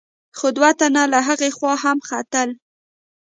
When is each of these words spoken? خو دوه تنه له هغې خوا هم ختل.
خو 0.37 0.47
دوه 0.57 0.69
تنه 0.79 1.03
له 1.13 1.19
هغې 1.27 1.49
خوا 1.57 1.73
هم 1.83 1.97
ختل. 2.07 2.49